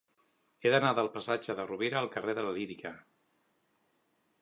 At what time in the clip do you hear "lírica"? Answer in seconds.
2.59-2.97